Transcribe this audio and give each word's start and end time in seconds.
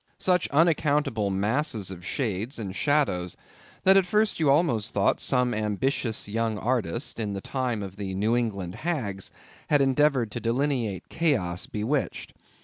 Such 0.17 0.47
unaccountable 0.49 1.29
masses 1.29 1.91
of 1.91 2.03
shades 2.03 2.57
and 2.57 2.75
shadows, 2.75 3.37
that 3.83 3.97
at 3.97 4.07
first 4.07 4.39
you 4.39 4.49
almost 4.49 4.95
thought 4.95 5.19
some 5.19 5.53
ambitious 5.53 6.27
young 6.27 6.57
artist, 6.57 7.19
in 7.19 7.33
the 7.33 7.39
time 7.39 7.83
of 7.83 7.97
the 7.97 8.15
New 8.15 8.35
England 8.35 8.73
hags, 8.81 9.29
had 9.69 9.79
endeavored 9.79 10.31
to 10.31 10.39
delineate 10.39 11.07
chaos 11.09 11.67
bewitched. 11.67 12.33